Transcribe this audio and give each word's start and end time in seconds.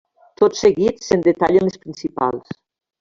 Tot 0.41 0.55
seguit 0.61 1.05
se'n 1.09 1.23
detallen 1.27 1.69
les 1.69 1.77
principals. 1.85 2.59